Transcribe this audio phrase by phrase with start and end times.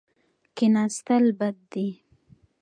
[0.55, 1.87] کښېناستل بد دي.